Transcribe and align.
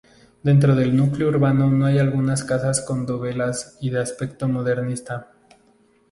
Dentro 0.41 0.73
del 0.73 0.95
núcleo 0.95 1.27
urbano 1.27 1.85
hay 1.85 1.99
algunas 1.99 2.43
casas 2.43 2.81
con 2.81 3.05
dovelas 3.05 3.77
y 3.81 3.91
de 3.91 3.99
aspecto 4.01 4.47
modernista. 4.47 5.27